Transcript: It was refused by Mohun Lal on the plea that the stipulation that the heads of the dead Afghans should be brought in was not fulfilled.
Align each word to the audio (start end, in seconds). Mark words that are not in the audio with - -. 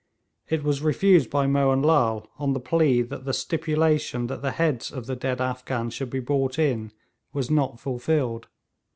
It 0.49 0.63
was 0.63 0.81
refused 0.81 1.29
by 1.29 1.45
Mohun 1.45 1.83
Lal 1.83 2.25
on 2.39 2.53
the 2.53 2.59
plea 2.59 3.03
that 3.03 3.23
the 3.23 3.33
stipulation 3.35 4.25
that 4.25 4.41
the 4.41 4.49
heads 4.49 4.89
of 4.91 5.05
the 5.05 5.15
dead 5.15 5.39
Afghans 5.39 5.93
should 5.93 6.09
be 6.09 6.19
brought 6.19 6.57
in 6.57 6.91
was 7.33 7.51
not 7.51 7.79
fulfilled. 7.79 8.47